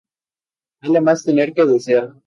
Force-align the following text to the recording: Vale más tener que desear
Vale 0.81 0.99
más 0.99 1.23
tener 1.23 1.53
que 1.53 1.63
desear 1.63 2.15